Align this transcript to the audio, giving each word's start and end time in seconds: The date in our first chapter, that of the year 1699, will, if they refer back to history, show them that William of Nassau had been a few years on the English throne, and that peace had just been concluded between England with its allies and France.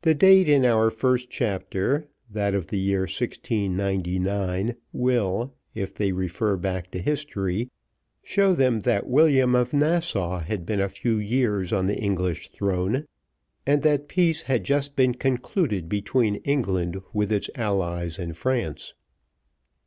The 0.00 0.14
date 0.14 0.48
in 0.48 0.64
our 0.64 0.88
first 0.88 1.28
chapter, 1.28 2.08
that 2.30 2.54
of 2.54 2.68
the 2.68 2.78
year 2.78 3.00
1699, 3.00 4.74
will, 4.94 5.52
if 5.74 5.92
they 5.94 6.12
refer 6.12 6.56
back 6.56 6.90
to 6.92 6.98
history, 6.98 7.68
show 8.22 8.54
them 8.54 8.80
that 8.88 9.06
William 9.06 9.54
of 9.54 9.74
Nassau 9.74 10.38
had 10.38 10.64
been 10.64 10.80
a 10.80 10.88
few 10.88 11.18
years 11.18 11.74
on 11.74 11.84
the 11.88 11.98
English 11.98 12.52
throne, 12.52 13.04
and 13.66 13.82
that 13.82 14.08
peace 14.08 14.44
had 14.44 14.64
just 14.64 14.96
been 14.96 15.14
concluded 15.14 15.90
between 15.90 16.36
England 16.36 17.02
with 17.12 17.30
its 17.30 17.50
allies 17.54 18.18
and 18.18 18.34
France. 18.38 18.94